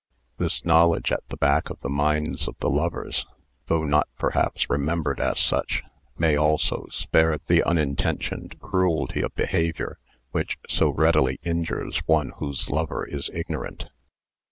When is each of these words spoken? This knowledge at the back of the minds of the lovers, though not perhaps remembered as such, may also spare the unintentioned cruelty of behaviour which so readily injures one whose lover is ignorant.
This 0.39 0.65
knowledge 0.65 1.11
at 1.11 1.21
the 1.29 1.37
back 1.37 1.69
of 1.69 1.79
the 1.81 1.87
minds 1.89 2.47
of 2.47 2.55
the 2.57 2.71
lovers, 2.71 3.27
though 3.67 3.83
not 3.83 4.07
perhaps 4.17 4.67
remembered 4.67 5.19
as 5.19 5.37
such, 5.37 5.83
may 6.17 6.35
also 6.35 6.87
spare 6.89 7.37
the 7.45 7.61
unintentioned 7.61 8.59
cruelty 8.59 9.21
of 9.21 9.35
behaviour 9.35 9.99
which 10.31 10.57
so 10.67 10.89
readily 10.89 11.39
injures 11.43 11.99
one 12.07 12.29
whose 12.39 12.67
lover 12.67 13.05
is 13.05 13.29
ignorant. 13.31 13.89